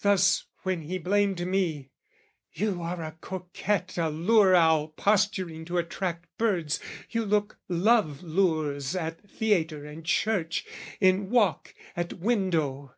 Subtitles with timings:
[0.00, 1.92] Thus, when he blamed me,
[2.50, 8.96] "You are a coquette, "A lure owl posturing to attract birds, "You look love lures
[8.96, 10.66] at theatre and church,
[11.00, 12.96] "In walk, at window!"